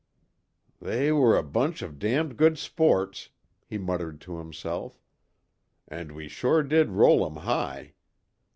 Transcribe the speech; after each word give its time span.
"They 0.81 1.11
were 1.11 1.37
a 1.37 1.43
bunch 1.43 1.83
of 1.83 1.99
damned 1.99 2.35
good 2.35 2.57
sports," 2.57 3.29
he 3.67 3.77
muttered 3.77 4.19
to 4.21 4.37
himself, 4.39 4.99
"And 5.87 6.13
we 6.13 6.27
sure 6.27 6.63
did 6.63 6.89
roll 6.89 7.23
'em 7.23 7.35
high! 7.35 7.93